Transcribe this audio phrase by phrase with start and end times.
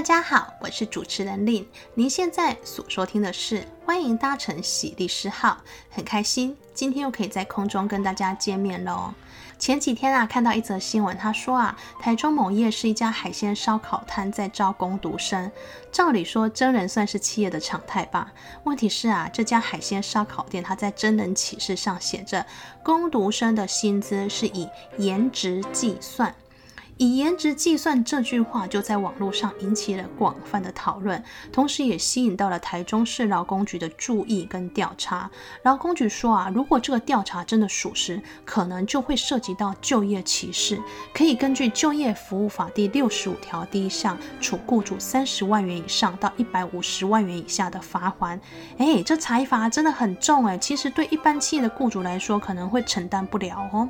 [0.00, 1.66] 大家好，我是主持人 Lin。
[1.92, 5.58] 您现在所收听的是欢迎搭乘喜丽诗号，
[5.90, 9.12] 很开心今天又可以在空中跟大家见面喽。
[9.58, 15.52] 前几天啊，看到一则新闻，他说啊，台中某夜市一家海鲜烧烤摊在招工读生。
[15.92, 18.32] 照理说，真人算是企业的常态吧？
[18.64, 22.46] 问题是啊，这家海鲜烧烤店，它在真人启事上写着，
[22.82, 26.34] 工读生的薪资是以颜值计算。
[27.00, 35.30] 以颜值计算这句话就在网络上引起了广泛的讨论，同时也吸引到了台中市劳工局的注意跟调查。
[35.62, 40.78] 劳工局说啊，如果这个调查真的属实，可能就会涉及到就业歧视，
[41.14, 48.38] 可以根据《就业服务法》第六十五条第一项，处雇主三十万元以上到一百五十万元以下的罚锾。
[48.76, 53.88] 哎，这裁罚真的很重哎，其实对一般企业的雇主来说，可能会承担不了哦。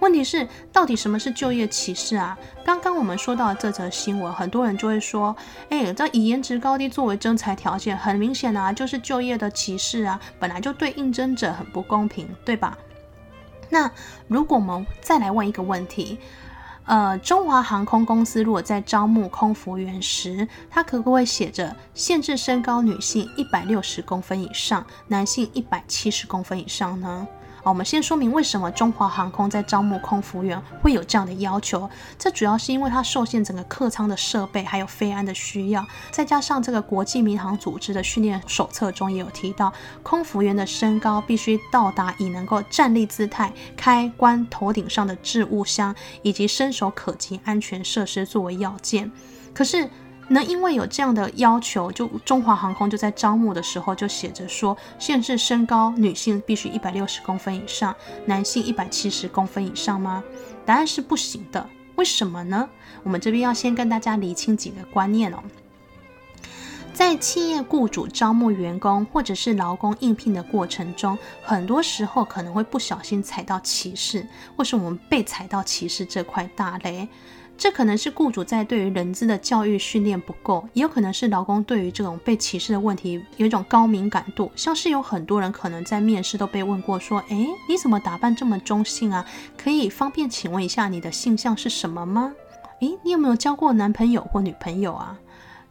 [0.00, 2.36] 问题是，到底什么是就业歧视啊？
[2.64, 5.34] 刚刚我们说到的这则新闻，很多人就会说，
[5.70, 12.76] 哎，这以颜值高低作为征才条件，很明显啊，就是就业的歧视啊，本来就对应征者很不公平，对吧？
[13.70, 13.90] 那
[14.28, 16.18] 如果我们再来问一个问题，
[16.84, 27.26] 呃，中华航空公司如果在招募空服员时，它可不可以写着限制身高女性一百六十公分以上，男性一百七十公分以上呢？
[27.64, 31.88] 我们先说明为什么中华航空在招募空服员会有这样的要求。
[32.18, 49.10] 这主要是因为它受限整个客舱的设备，还有飞安的需要，再加上这个国际民航组织的训练手册中也有提到，空服员的身高必须到达以能够站立姿态开关头顶上的置物箱以及伸手可及安全设施作为要件。
[49.54, 49.88] 可是，
[50.28, 60.24] 那因为有这样的要求，就中华航空就在招募的时候就写着说，限制身高，女性必须一百六十公分以上，男性一百七十公分以上吗？
[60.64, 61.68] 答案是不行的。
[61.96, 62.68] 为什么呢？
[63.02, 65.42] 我们这边要先跟大家厘清几个观念哦。
[66.92, 74.26] 在企业雇主招募员工或者是劳工应聘的过程中，很多时候可能会不小心踩到歧视，
[74.56, 77.08] 或是我们被踩到歧视这块大雷。
[77.56, 84.50] 这可能是雇主在对于人资的教育训练不够，也有可能是劳工对于这种被歧视的问题有一种高敏感度。
[84.56, 89.24] 像是有很多人可能在面试都被问过，说：“诶，你怎么打扮这么中性啊？
[89.56, 92.32] 可以方便请问一下你的性向是什么吗？
[92.80, 95.16] 诶，你有没有交过男朋友或女朋友啊？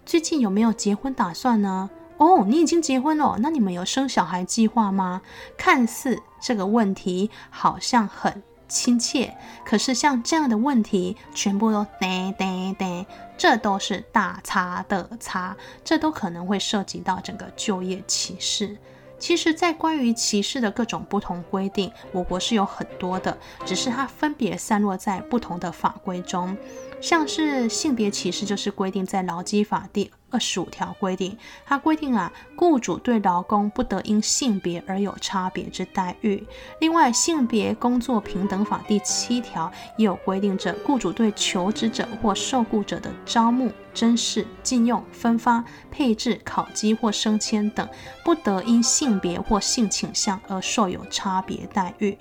[0.05, 1.89] 最近有没有结婚打算呢？
[2.17, 5.21] 哦，你已经结婚了，那你们有生小孩计划吗？
[5.57, 8.41] 看似这个问题好像很……
[8.73, 12.45] 亲切，可是像这样的问题，全部都哒哒
[12.79, 13.05] 哒，
[13.37, 18.75] 这都是大叉的叉，这都可能会涉及到整个就业歧视。
[19.19, 26.57] 其实，在关于歧视的各种不同规定，我国是有很多的，只是它分别散落在不同的法规中。
[26.99, 36.43] 像是性别歧视，就是规定在劳基法第二十五条规定，它规定啊，雇主对劳工不得因性别而有差别之待遇。
[36.79, 47.87] 另外，性别工作平等法第七条也有规定着，雇主对求职者或受雇者的招募、甄试、禁用、分发、配置、考绩或升迁等，
[48.25, 52.17] 不得因性别或性倾向而受有差别待遇。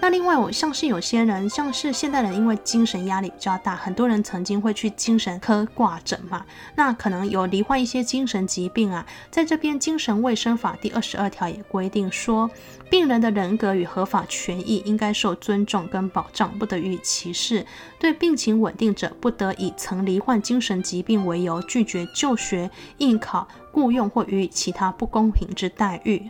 [0.00, 6.44] 那另外，我像是有些人，像是现代人，因为精神压力比较大，很多人曾经会去精神科挂诊嘛。
[6.76, 12.50] 那可能有罹患一些精神疾病啊，在这边《精神卫生法》第二十二条也规定说，
[12.90, 17.64] 病人的人格与合法权益应该受尊重跟保障，不得予以歧视。
[17.98, 26.28] 对病情稳定者，不得以曾罹患精神疾病为由拒绝就学、应考、雇用或予以其他不公平之待遇。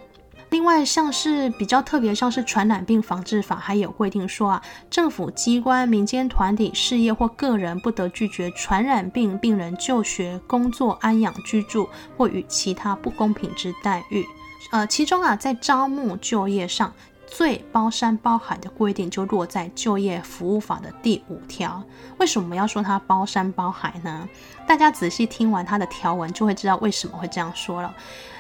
[0.55, 14.25] 另外，像是比较特别，像是传染病防治法，还有规定说啊，政府机关、民间团体、事业或个人不得拒绝传染病病人就学、工作、安养、居住或与其他不公平之待遇。
[14.71, 16.93] 呃，其中啊，在招募就业上，
[17.35, 21.83] 最包山包海的规定就落在就业服务法的第五条。
[22.19, 24.29] 为什么要说它包山包海呢？
[24.69, 27.93] 大家仔细听完它的条文，就会知道为什么会这样说了。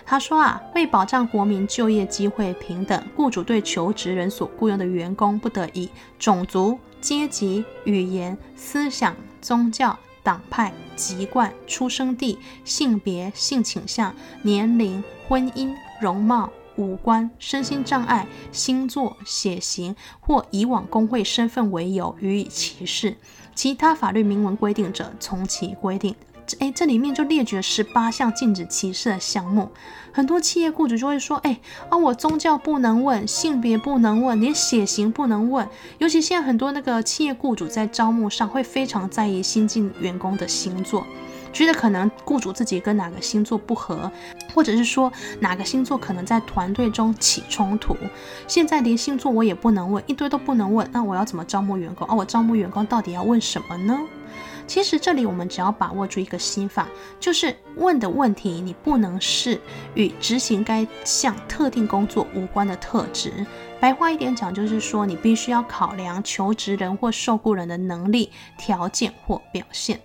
[0.06, 23.16] 他说啊，为保障国民就业机会平等，雇主对求职人所雇佣的员工，不得以种族、阶级、语言、思想、宗教、党派、籍贯、出生地、性别、性倾向、年龄、婚姻、容貌、五官、身心障碍、星座、血型或以往工会身份为由予以歧视。
[23.54, 26.14] 其他法律明文规定者，从其规定。
[26.58, 29.70] 哎，这里面就列举了十八项禁止歧视的项目，
[30.12, 35.66] 很多企业雇主就会说，哎，啊，我宗教不能问，性别不能问，连血型不能问。
[35.96, 41.06] 尤其现在很多那个企业雇主在招募上会非常在意新进员工的星座，
[41.54, 44.10] 觉得可能雇主自己跟哪个星座不合，
[44.52, 45.10] 或者是说
[45.40, 47.96] 哪个星座可能在团队中起冲突。
[48.46, 52.06] 现在连星座我也不能问，一堆都不能问，那我要怎么招募员工？
[52.08, 53.98] 啊，我招募员工到底要问什么呢？
[54.66, 56.88] 其实这里我们只要把握住一个心法，
[57.20, 59.60] 就是问的问题你不能是
[59.94, 63.46] 与执行该项特定工作无关的特质。
[63.78, 70.00] 白话一点讲，就是说你必须要考量求职人或受雇人的能力、条件或表现。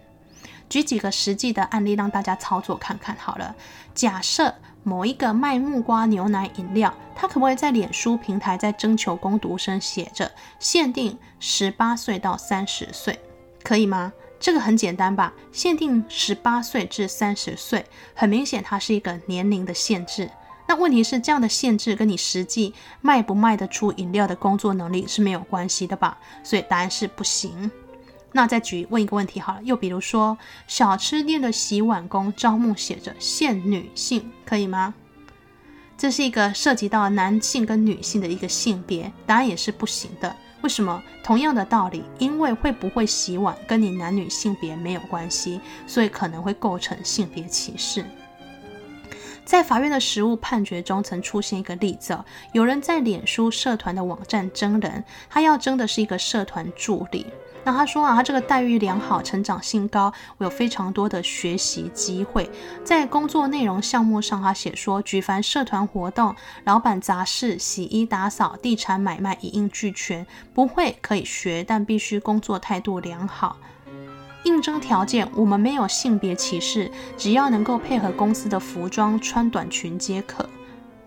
[0.69, 3.55] 举几个实际的案例让大家操作看看好了。
[3.93, 13.19] 假设某一个卖木瓜牛奶饮料，他可不可以在脸书平台在征求工读生写着限定十八岁到三十岁，
[13.63, 14.13] 可以吗？
[14.39, 20.29] 这个很简单吧，限定十八岁至三十岁，很明显它是一个年龄的限制。
[20.65, 26.17] 那问题是，这样的限制跟你实际卖不卖得出饮料的工作能力是没有关系的吧？
[26.41, 27.69] 所以答案是不行。
[28.31, 30.37] 那再举问一个问题好了，又比如说
[30.67, 34.93] 小吃店的洗碗工招募写着限女性，可以吗？
[35.97, 40.35] 这是一个涉及到男性跟女性的一个性别，答案也是不行的。
[40.61, 41.01] 为什么？
[41.23, 48.05] 同样的道理，因为会不会洗碗跟你男女性别没有关系，所以可能会构成性别歧视。
[49.45, 52.17] 在法院的实务判决中，曾出现一个例子，
[52.53, 57.25] 有人在脸书社团的网站征人，他要征的是一个社团助理。
[57.63, 62.49] 那他说啊，他这个待遇良好，成长性高，我有非常多的学习机会。
[62.83, 70.25] 在工作内容项目上，他写说，举凡社团活动、老板杂事、洗衣打扫、地产买卖一应俱全。
[70.53, 73.57] 不会可以学，但必须工作态度良好。
[74.43, 80.49] 应征条件，我们没有性别歧视，只要能够配合公司的服装，穿短裙皆可。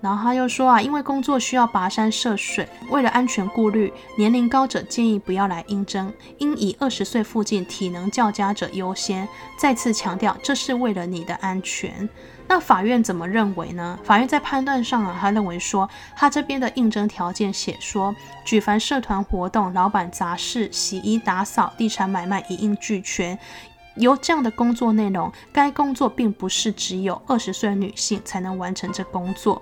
[0.03, 9.29] 然后他又说啊，因为工作需要跋山涉水，为了安全顾虑，年龄高者建议不要来应征，应以二十岁附近、体能较佳者优先。
[9.57, 12.09] 再次强调，这是为了你的安全。
[12.49, 13.97] 那法院怎么认为呢？
[14.03, 18.13] 法院在判断上啊，他认为说，他这边的应征条件写说，
[18.45, 23.39] 举凡社团活动、老板杂事、洗衣打扫、地产买卖一应俱全。
[23.97, 29.61] 由这样的工作内容，该工作并不是只有二十岁的女性才能完成这工作。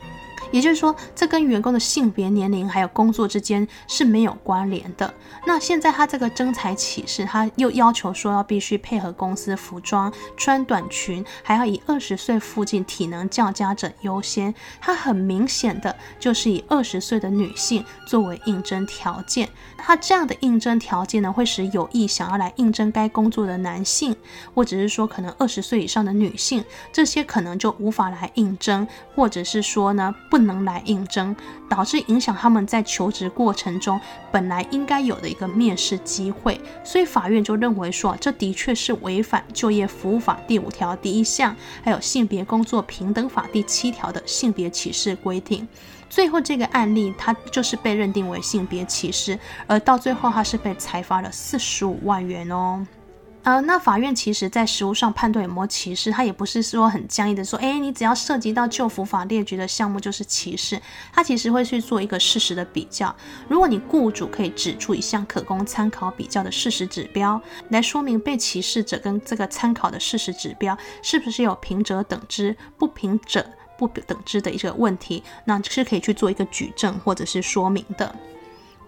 [0.51, 5.13] 也就是说，这跟员工的性别、年龄还有工作之间是没有关联的。
[5.47, 14.53] 那现在他这个征才启事，他又要求说要必须配合公司服装，穿短裙，还要以二十岁附近、体能较佳者优先。
[14.81, 19.49] 他很明显的就是以二十岁的女性作为应征条件。
[19.79, 24.15] 他这样的应征条件呢，会使有意想要来应征该工作的男性，
[24.53, 30.40] 或者是说可能二十岁以上的女性，这些可能就无法来应征，或者是说呢不。
[30.41, 31.37] 不能来应征，
[31.69, 34.01] 导致影响他们在求职过程中
[34.33, 45.69] 本来应该有的一个面试机会，所以法院就认为说，这的确是违反就业服务法第五条第一项，还有性别工作平等法第七条的性别歧视规定。
[46.09, 52.85] 最后这个案例，它就是被认定为性别歧视，而到最后他是被裁罚了四十五万元哦。
[53.43, 60.81] 呃，那法院其实在实务上判断有没有歧视，他也不是说很僵硬的说，哎，你只要涉及到旧服法列举的项目就是歧视，
[61.11, 63.15] 他其实会去做一个事实的比较。
[63.49, 73.47] 如果你雇主可以指出一项可供参考比较的事实指标，来说明被歧视者跟这个参考的事实指标是不是有平者等之、不平者
[73.79, 78.15] 不等之的一个问题，那是可以去做一个举证或者是说明的。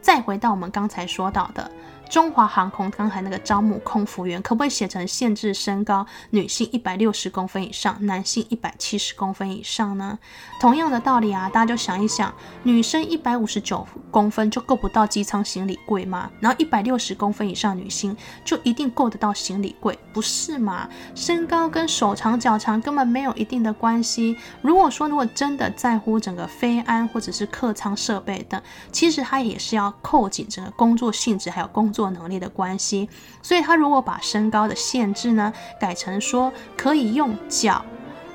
[0.03, 1.71] 再回到我们刚才说到的。
[2.13, 10.19] 中华航空刚才那个招募空服员，可不可以写成限制身高，女性一百六十公分以上，男性一百七十公分以上呢？
[10.61, 12.31] 同样的道理啊，大家就想一想，
[12.65, 16.31] 女生一百五十九公分就够不到机舱行李柜吗？
[16.39, 18.15] 然后一百六十公分以上女性
[18.45, 20.87] 就一定够得到行李柜，不是吗？
[21.15, 24.37] 身高跟手长脚长根本没有一定的关系。
[24.61, 28.61] 如果说如果真的在乎整个飞安或者是客舱设备等，
[28.93, 32.02] 其实它也是要扣紧整个工作性质还有工作。
[32.03, 33.09] 做能力的关系，
[33.43, 37.85] 所以他如果把身高的限制呢改成说可以用脚，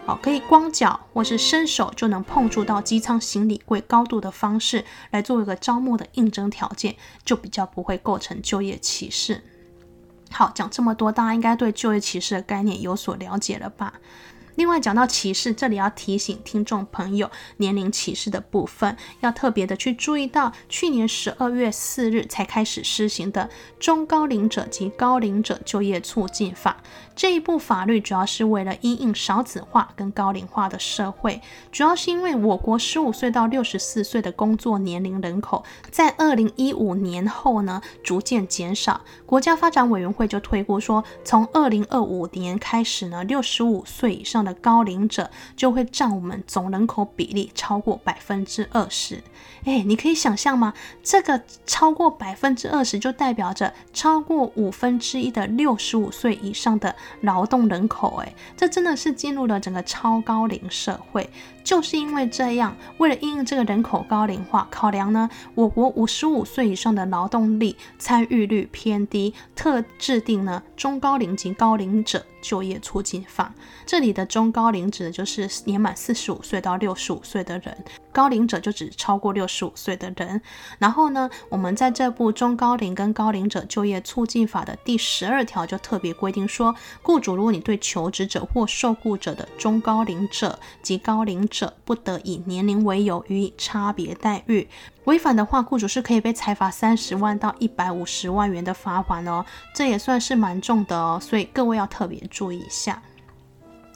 [0.06, 6.96] 哦，可以光脚或是伸手就能碰触到机舱行李柜高度的方式来做一个招募的应征条件，
[7.26, 9.44] 就比较不会构成就业歧视。
[10.32, 13.96] 好，讲这么多，大家应该对就业歧视的概念有所了解了吧？
[14.58, 23.44] 另外讲到歧视，这里要提醒听众朋友，年龄歧视的部分要特别的去注意到，去年十二月四日才开始施行的
[23.80, 26.78] 《中高龄者及高龄者就业促进法》
[27.16, 31.40] 这一部法律，主要是为了因应少子化跟高龄化的社会，
[31.72, 49.24] 主要是因为我国十五岁到六十四岁的工作年龄人口在二零一五年后呢逐渐减少，国家发展委员会就推估说，从二零二五年开始呢，六十五岁以上高龄者就会占我们总人口比例超过百分之二十。
[49.66, 50.74] 哎，你可以想象吗？
[51.04, 58.22] 这个超过百分之二十，就代表着超过五分之一的六十五岁以上的劳动人口。
[58.24, 61.30] 哎，这真的是进入了整个超高龄社会。
[61.68, 73.54] 就是因为这样，为了因应这个人口高龄化考量呢，我国五十五岁以上的劳动力参与率偏低，特制定呢中高龄及高龄者就业促进法。
[73.86, 77.78] 这里的中高龄指的就是年满四十五岁到六十五岁的人，
[78.14, 80.42] 高龄者就指超过六十五岁的人。
[80.80, 94.68] 然后呢，我们在这部中高龄跟高龄者就业促进法的第十二条就特别规定说，雇主如果你对求职者或受雇者的中高龄者及高龄者者不得以年龄为由予以差别待遇，
[95.06, 103.02] 违反的话，雇主是可以被裁罚三十万到一百五十万元的罚款哦，这也算是蛮重的哦，所以各位要特别注意一下。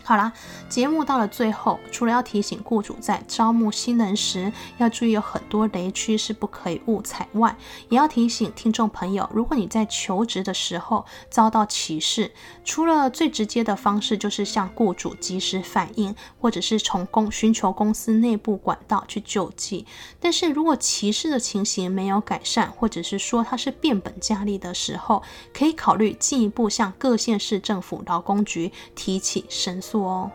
[0.03, 0.33] 好啦，
[0.67, 7.55] 节目到了最后，除了要提醒雇主在招募新人时要注意有很多雷区是不可以误踩外，
[7.87, 12.31] 也要提醒听众朋友，如果你在求职的时候遭到歧视，
[12.65, 19.85] 除了最直接的方式就是向雇主及时反映，或者是从公寻求公司内部管道去救济。
[20.19, 25.21] 但是如果歧视的情形没有改善，或者是说它是变本加厉的时候，
[25.53, 29.90] 可以考虑进一步向各县市政府劳工局提起申诉。
[29.99, 30.31] 哦，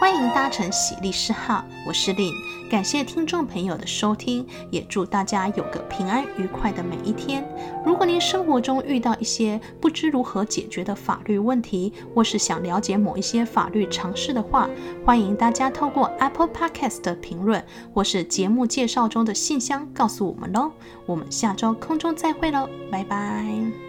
[0.00, 2.32] 欢迎搭乘喜利士号，我是林，
[2.70, 7.46] 感谢听众朋友的收听，也祝大家有个平安愉快的每一天。
[7.84, 14.68] 如果您生活中遇到一些不知如何解决的法律问题，或是想了解某一些法律常识的话，
[15.04, 20.70] 欢迎大家透过 Apple Podcast 的评论，或是节目介绍中的信箱告诉我们喽。
[21.06, 23.87] 我们下周空中再会喽，拜拜。